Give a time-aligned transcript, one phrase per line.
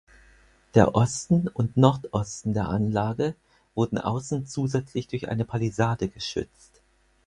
[0.73, 3.35] Der Osten und Nordosten der Anlage
[3.75, 6.81] wurden außen zusätzlich durch eine Palisade geschützt.